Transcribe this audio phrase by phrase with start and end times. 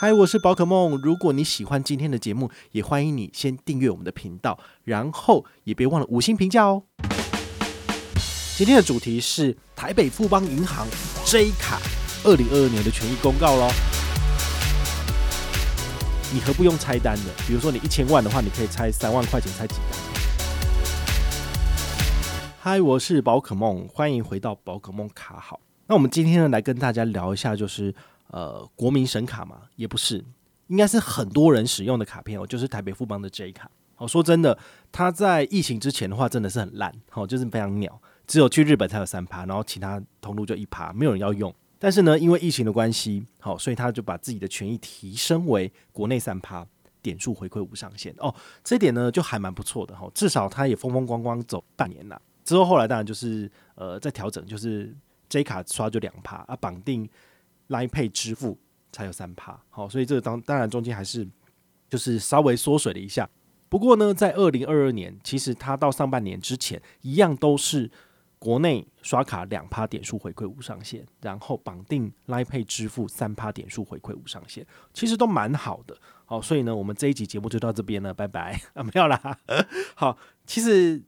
[0.00, 0.96] 嗨，我是宝可梦。
[1.02, 6.84] 如果你喜欢今天的节目，也欢迎你先订阅我们的频道，然后也别忘了五星评价哦。
[8.56, 10.86] 今天的主题是台北富邦银行
[11.24, 11.80] J 卡
[12.22, 13.68] 二零二二年的权益公告喽。
[16.32, 17.32] 你何不用拆单的？
[17.44, 20.00] 比如说你一千万的话，你可以拆三万块钱，拆几单？
[22.60, 25.58] 嗨，我是宝可梦，欢迎回到宝可梦卡好。
[25.88, 27.92] 那我们今天呢，来跟大家聊一下，就是。
[28.28, 30.24] 呃，国民神卡嘛，也不是，
[30.68, 33.70] 应该是很多人使用的卡片哦，就是台北富邦的 J 卡。
[33.96, 34.56] 哦，说真的，
[34.92, 41.52] 它在疫情之前的话，真的是很烂，哦，就是非常鸟，只有去日本才有三趴，然后其他通路就一趴，没有人要用。
[41.80, 46.64] 但是呢，因为疫情的关系，好，所以他就把自己的权益提升为国内三趴，
[47.02, 48.14] 点数回馈无上限。
[48.18, 48.32] 哦，
[48.62, 52.20] 这点呢就还蛮不错的哈，至少他也风风光光走半年了。
[52.44, 54.94] 之后后来当然就是呃在调整，就是
[55.28, 57.08] J 卡刷就两趴啊，绑定。
[57.68, 58.58] Line Pay 支付
[58.90, 61.28] 才有三趴，好，所以这个当当然中间还是
[61.88, 63.28] 就是稍微缩水了一下。
[63.68, 67.90] 不过呢，在二零二二年，其实它到上半年之前一样都是
[68.38, 75.94] 国内刷卡两趴点数回馈无上限，然后绑定 Line Pay 支付三趴点数回馈无上限，其实都蛮好的。
[76.24, 79.38] 好，所以呢，我们这一集节目就到这边了，拜拜 啊，没有啦。
[79.94, 81.02] 好，其实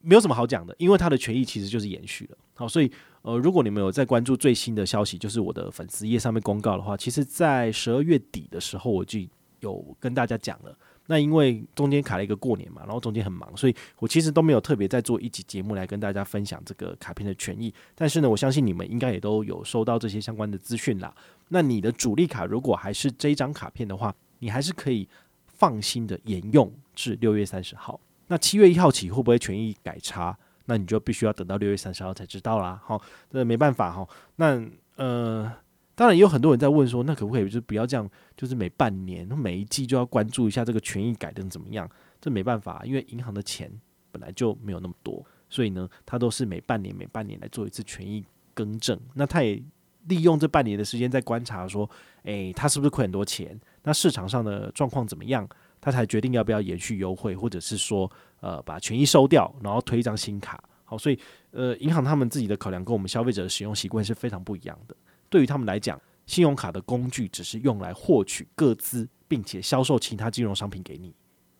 [0.00, 2.38] 没有什么好讲的，因为它的权益其实就是延续了。
[2.54, 2.90] 好，所以。
[3.22, 9.20] 呃，如果你们有在关注最新的消息，就是我的粉丝页上面公告的话，其实，在十二月底的时候，我就
[9.60, 10.74] 有跟大家讲了。
[11.06, 17.74] 那因为中间卡了一个过年嘛，然后中间很忙，所以我其实都没有特别在做一集节目来跟大家分享这个卡片的权益。
[17.94, 21.12] 但是呢，我相信你们应该也都有收到这些相关的资讯啦。
[21.48, 25.08] 那你的主力卡如果还是这张卡片的话，你还是可以
[25.46, 28.00] 放心的沿用至六月三十号。
[28.28, 30.38] 那七月一号起会不会权益改差？
[30.70, 34.08] 那你就必须要等到六月三十号才知道啦，好，这没办法哈。
[34.36, 35.52] 那呃，
[35.96, 41.90] 当然也有很多人在问说，那可不可以就不要这样，就是每半年、每一季就要关注一下这个权益改的怎么样？
[42.20, 43.68] 这没办法，因为银行的钱
[44.12, 48.96] 本来就没有那么多，所以呢，它都是每半年、每半年来做一次权益更正。
[49.14, 49.60] 那他也
[50.06, 51.90] 利用这半年的时间在观察说，
[52.22, 53.60] 诶、欸，他是不是亏很多钱？
[53.82, 55.48] 那市场上的状况怎么样？
[55.80, 58.10] 他才决定要不要延续优惠，或者是说，
[58.40, 60.62] 呃，把权益收掉，然后推一张新卡。
[60.84, 61.18] 好，所以，
[61.52, 64.96] 呃，银行他们自己的考量跟我们消费者的使用习惯是非常不一样的。
[65.28, 71.14] 对于他们来讲，信用卡的工具只是用来获取各资，并且销售其他金融商品给你。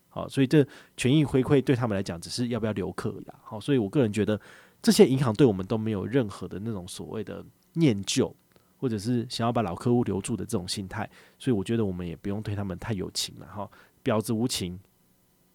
[0.08, 0.66] 好，所以这
[0.96, 3.34] 权益回馈对他们来讲，只是要不要留客呀？
[3.44, 4.40] 好，所以我个人觉得，
[4.82, 7.44] 这些银行对我们都没有任何的那种所谓的
[7.74, 8.34] 念旧，
[8.76, 11.08] 或者是想要把老客户留住的这种心态。
[11.38, 13.70] 所以我觉得我们也不用对他们太有情了哈。
[14.04, 14.78] 婊子无情，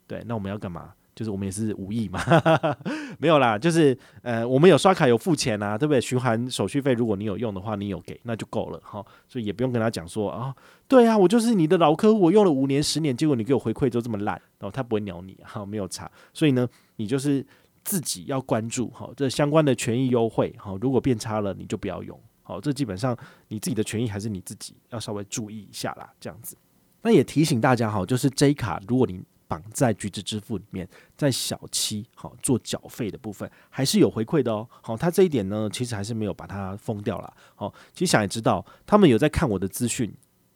[0.07, 0.93] 对，那我们要干嘛？
[1.15, 2.19] 就是我们也是无意嘛，
[3.19, 6.01] 没有啦，就是呃，我们有刷卡有付钱啊，对不对？
[6.01, 9.01] 循环手续费，如果你有用的话，你有给，那就够了哈。
[9.25, 10.53] 所以也不用跟他讲说啊，
[10.89, 16.11] 对啊，我就是你的老客户，我用了五年、十年，结果你给我回馈都这么烂，然后他不会鸟你哈，没有差。
[16.33, 16.67] 所以呢，
[16.97, 17.45] 你就是
[17.85, 22.19] 自己要关注哈，这相关的权益优惠哈，如果变差了，你就不要用。
[22.43, 23.17] 好，这基本上
[23.47, 26.57] 你自己的权益还是你自己要稍微注意一下啦，这样子。
[27.05, 34.67] 那也提醒大家哈，就是 J 卡，如果你绑在橘子支付里面，在小七好做缴费的部分，还是有回馈的哦。
[34.81, 37.31] 好，他这一点呢，其实还是没有把它封掉了。
[37.53, 40.11] 好，其实想也知道，他们有在看我的资讯。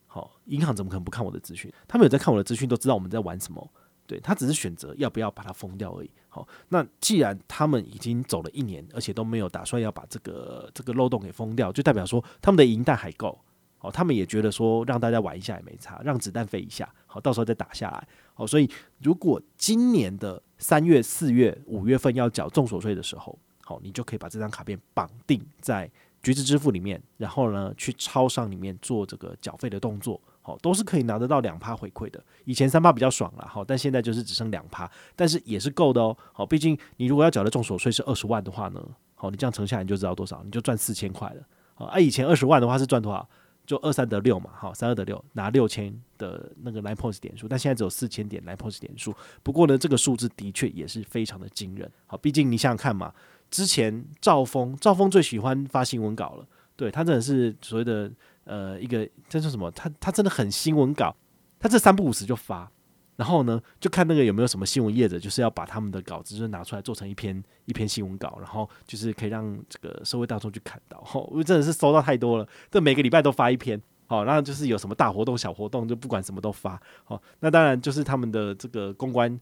[0.07, 1.71] 好，银行怎么可能不看我的资讯？
[1.87, 3.71] 他们有在看我的资讯，都知道我们在玩什么。
[4.07, 6.09] 对，他只是选择要不要把它封掉而已。
[6.29, 13.39] 好，那既然他们已经走了一年，而且都没有打算要把这个这个漏洞给封掉，就代表说他们的银贷还够。
[13.79, 18.07] 哦，他们也觉得说让大家玩一下也没差，让子弹飞一下，好，到时候再打下来。
[18.33, 18.69] 好，所以
[19.01, 25.89] 如果今年的三月、四月、五月份要缴重所税的时候，好，你就可以把这张卡片绑定在
[26.21, 32.21] 橘子支付里面，然后呢去超商里面做这个缴费的动作，好，都是可以拿得到两趴回馈的。
[32.43, 36.17] 以前三趴比较爽了，好，但现在就是只剩两趴，但是也是够的哦。
[36.33, 38.85] 好，毕竟你如果要缴的重所税是二十万的话呢，
[39.15, 41.41] 好，你这样乘下来你就知道多少，你就赚四千块了。
[41.73, 43.27] 好，啊，以前二十万的话是赚多少？
[43.69, 49.13] 就二三得六嘛，好，三二得六，拿六千的那个 Line POS 点数，但现在只有四千点 Line POS 点数。
[49.43, 51.87] 不过呢，这个数字的确也是非常的惊人。
[52.07, 53.13] 好，毕竟你想想看嘛，
[53.51, 58.11] 之前赵峰，赵峰最喜欢发新闻稿了，对，他真的是所谓的
[58.45, 59.69] 呃一个，这是什么？
[59.69, 61.15] 他他真的很新闻稿，
[61.59, 62.71] 他这三不五时就发。
[63.19, 71.01] 然后呢，就看那个有没有什么新闻业者，就是要把他们的稿子就是拿出来做成一篇一篇新闻稿，然后就是可以让这个社会大众去看到。
[71.01, 73.81] 吼，因为真的是收到太多了，这每个礼拜都发一篇。
[74.07, 76.81] 好，然后就是有什么大活动、小活动，就不管什么都发。
[77.03, 79.37] 好，那当然就是他们的这个公关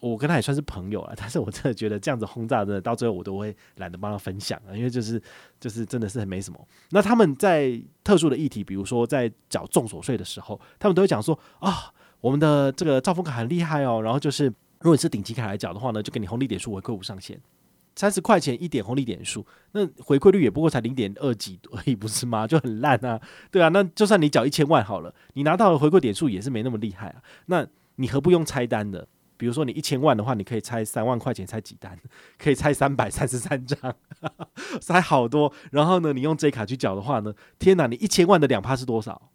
[0.00, 5.22] 我跟他也算是朋友了， 但是我真的觉得这样子轰炸的，到最后我都会懒得帮他分享啊，因为就是
[5.60, 6.58] 就是真的是很没什么。
[6.90, 17.40] 那他们在特殊的议题，比如说在缴重所税的时候，他们都会讲说啊，我们的这个兆丰卡很厉害哦，然后就是如果你是顶级卡来缴的话呢，就给你红利点数回馈无上限。
[17.96, 22.46] 三十块钱一点红利点数，那回馈率也不过才零点二几而已，不是吗？
[22.48, 23.20] 就很烂啊，
[23.50, 23.68] 对啊。
[23.70, 27.22] 那就算你缴一千万好了，你拿到的回馈点数也是没那么厉害啊。
[27.46, 27.66] 那
[27.96, 29.04] 你何不用拆单的？
[29.36, 31.98] 比如说你一千万的话，你可以拆三万块钱拆几单？
[32.38, 33.76] 可以拆三百三十三张，
[34.80, 35.52] 拆好多。
[35.72, 39.30] 然后呢，你用 J 卡去缴的话呢，天哪，你一千万的两趴是多少？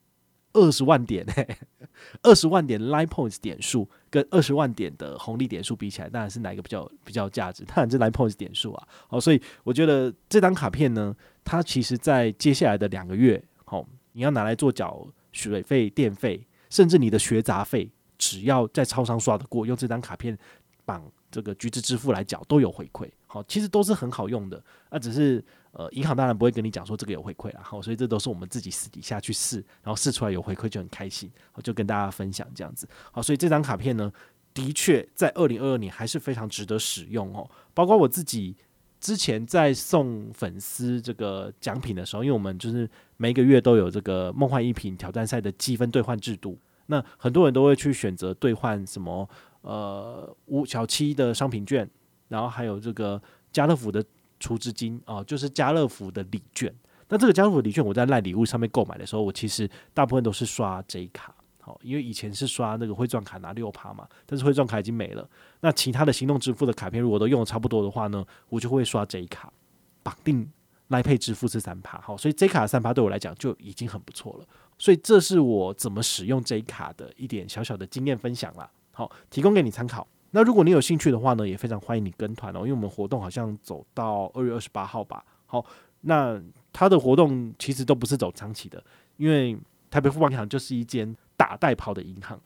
[0.53, 1.57] 二十万点、欸，
[2.21, 7.63] 二十万点 Line Points 点数跟二十万点的红利点数比起来，当然是哪一个比较比较有价值？
[7.65, 8.87] 当然是 Line Points 点数啊。
[9.07, 20.37] 好，所以我觉得这张卡片呢，它其实在接下来的两个月，好，你要拿来做缴水费、电费，甚至你的学杂费，只要在超商刷得过，用这张卡片
[20.85, 23.09] 绑这个橘子支付来缴，都有回馈。
[23.25, 25.43] 好，其实都是很好用的，那只是。
[25.75, 32.87] 呃，银行当然不会跟你讲说这个有回馈啦，好，所以这都是我们自己私底下去试，然后试出来有回馈就很开心，好，就跟大家分享这样子。
[33.11, 34.13] 好，所以这张卡片呢，
[34.53, 37.49] 的确在二零二二年还是非常值得使用哦。
[37.73, 38.55] 包括我自己
[38.99, 42.87] 之前在送粉丝这个奖品的时候，因为我们就是
[43.17, 46.55] 每个月都有这个梦幻一品挑战赛的积分兑换制度，
[46.85, 49.27] 那很多人都会去选择兑换什么
[49.61, 51.89] 呃五小七的商品券，
[52.27, 53.19] 然后还有这个
[53.51, 54.05] 家乐福的。
[54.43, 56.69] 储资金哦，就是家乐福的礼券。
[57.07, 65.25] 那这个家乐福礼券，我在赖礼物上面购买的时候，我其实大部分都是刷 J 卡，好，因为以前是刷那个汇钻卡拿六趴嘛，但是汇钻卡已经没了。
[65.61, 69.53] 那其他的行动支付的卡片，如果都用的差不多的话呢，我就会刷 J 卡，
[70.01, 70.51] 绑定
[70.89, 74.45] Line Pay 支付是三趴，好，所以 J 卡的三趴对我来讲就已经很不错了。
[74.77, 80.05] 所以这是我怎么使用 J 卡的一点小小的经验分享啦，好，提供给你参考。
[80.35, 85.23] 那如果你有兴趣的话呢，也非常欢迎你跟团哦，因为我们活动好像走到二月二十八号吧。
[85.45, 85.63] 好，
[86.01, 86.41] 那
[86.71, 88.83] 他的活动其实都不是走长期的，
[89.17, 89.55] 因为
[89.91, 92.39] 台北富邦银行就是一间打带跑的银行，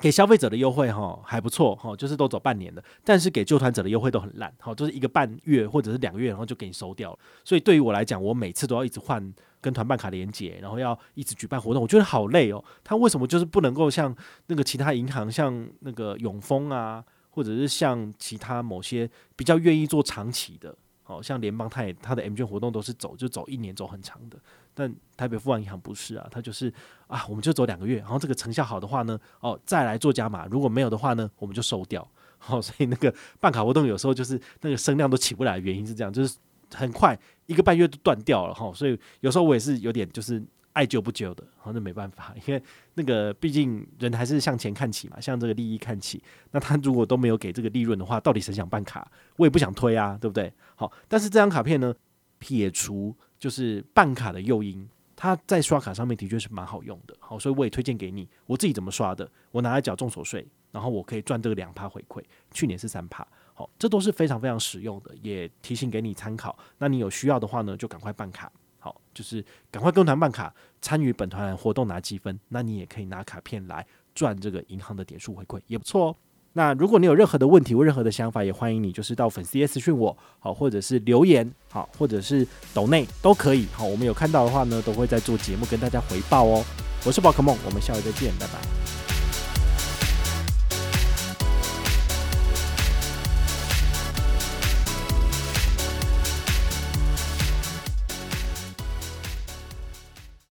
[0.00, 7.18] 给消费者的优惠哈还不错哈，就是都走半年的，但是给旧团者的优惠都很烂，好，就是一个半月或者是两个月，然后就给你收掉了。
[7.44, 12.64] 所以对于我来讲，我每次都要一直换跟团办卡连结，然后要一直举办活动，我觉得好累哦。
[12.84, 14.14] 他为什么就是不能够像
[14.46, 17.04] 那个其他银行，像那个永丰啊？
[17.34, 20.72] 或者是像其他某些比较愿意做长期的，
[21.02, 24.38] 好像联邦，它也它的 M 券活动都是走就走一年走很长的，
[24.72, 26.72] 但台北富邦银行不是啊，它就是
[27.08, 32.08] 啊，我们就走两个月，然后这个成效好的话呢，哦，再来做加码，如果没有的话呢，我们就收掉。
[32.38, 36.36] 好，所以那个办卡活动有时候就是那个声量都起不来，原因是这样，就是
[36.72, 40.40] 很快一个半月都断掉了哈，所以有时候我也是有点就是。
[40.74, 42.62] 爱救不救的，好，那没办法， 因为
[42.94, 46.22] 那个毕竟人还是向钱看齐嘛，向这个利益看齐。
[46.50, 49.10] 那他如果都没有给这个利润的话，到底谁想办卡？
[49.36, 50.52] 我也不想推啊，对不对？
[50.74, 51.94] 好，但是这张卡片呢，
[52.38, 57.16] 撇除就是办卡的诱因，它在刷卡上面的确是蛮好用的。
[57.20, 58.28] 好，所以我也推荐给你。
[58.46, 59.30] 我自己怎么刷的？
[59.52, 62.20] 我拿来缴重所税，然后我可以赚这个两趴回馈。
[62.50, 63.24] 去年是三趴，
[63.54, 66.58] 好，这都是非常非常实用的，也提醒给你参考。
[66.78, 68.50] 那你有需要的话呢，就赶快办卡。
[68.84, 76.16] 好，就是赶快跟团办卡，参与本团活动拿积分，那你也可以拿卡片来赚这个银行的点数回馈，也不错哦。
[76.52, 83.66] 那如果你有任何的问题或任何的想法，也欢迎你就是到粉丝页私讯我，好，或者是留言，好，或者是抖内都可以。
[83.72, 86.62] 好，我们有看到的话呢，都会在做节目跟大家回报哦。
[87.06, 89.13] 我是宝可梦，我们下回再见，拜拜。